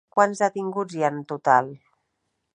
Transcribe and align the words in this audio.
Quants 0.15 0.39
detinguts 0.43 0.97
hi 0.97 1.05
ha 1.05 1.13
en 1.15 1.21
total? 1.33 1.73